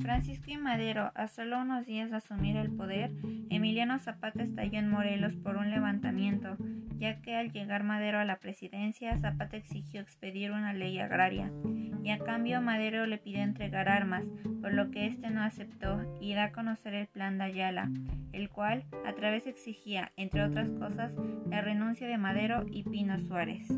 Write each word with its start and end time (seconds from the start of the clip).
Francisco 0.00 0.50
y 0.50 0.56
Madero, 0.56 1.12
a 1.14 1.28
solo 1.28 1.60
unos 1.60 1.86
días 1.86 2.10
de 2.10 2.16
asumir 2.16 2.56
el 2.56 2.70
poder, 2.70 3.10
Emiliano 3.50 3.98
Zapata 3.98 4.42
estalló 4.42 4.78
en 4.78 4.88
Morelos 4.88 5.34
por 5.36 5.56
un 5.56 5.70
levantamiento, 5.70 6.56
ya 6.98 7.20
que 7.20 7.36
al 7.36 7.52
llegar 7.52 7.82
Madero 7.82 8.18
a 8.18 8.24
la 8.24 8.36
presidencia, 8.36 9.16
Zapata 9.18 9.56
exigió 9.56 10.00
expedir 10.00 10.52
una 10.52 10.72
ley 10.72 10.98
agraria, 10.98 11.50
y 12.02 12.10
a 12.10 12.18
cambio 12.18 12.60
Madero 12.60 13.06
le 13.06 13.18
pidió 13.18 13.42
entregar 13.42 13.88
armas, 13.88 14.24
por 14.60 14.72
lo 14.72 14.90
que 14.90 15.06
éste 15.06 15.30
no 15.30 15.42
aceptó 15.42 16.00
y 16.20 16.34
da 16.34 16.44
a 16.44 16.52
conocer 16.52 16.94
el 16.94 17.06
plan 17.06 17.38
de 17.38 17.44
Ayala, 17.44 17.90
el 18.32 18.48
cual 18.48 18.84
a 19.04 19.12
través 19.12 19.46
exigía, 19.46 20.12
entre 20.16 20.44
otras 20.44 20.70
cosas, 20.70 21.12
la 21.48 21.60
renuncia 21.60 22.06
de 22.06 22.18
Madero 22.18 22.64
y 22.70 22.84
Pino 22.84 23.18
Suárez. 23.18 23.68